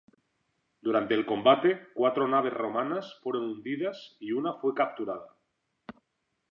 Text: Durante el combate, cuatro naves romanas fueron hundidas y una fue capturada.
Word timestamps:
Durante 0.81 1.13
el 1.13 1.27
combate, 1.27 1.89
cuatro 1.93 2.27
naves 2.27 2.53
romanas 2.55 3.19
fueron 3.21 3.43
hundidas 3.43 4.17
y 4.19 4.31
una 4.31 4.55
fue 4.55 4.73
capturada. 4.73 5.35